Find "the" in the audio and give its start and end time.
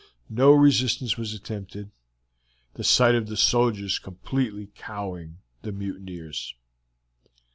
2.73-2.83, 3.27-3.37, 5.61-5.71